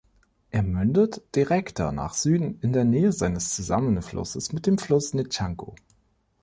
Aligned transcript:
Er 0.49 0.63
mündet 0.63 1.21
direkter 1.35 1.91
nach 1.91 2.15
Süden 2.15 2.59
in 2.61 2.73
der 2.73 2.85
Nähe 2.85 3.11
seines 3.11 3.55
Zusammenflusses 3.55 4.51
mit 4.51 4.65
dem 4.65 4.79
Fluss 4.79 5.13
Nechako. 5.13 5.75